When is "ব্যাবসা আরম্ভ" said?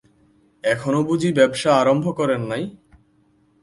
1.37-2.05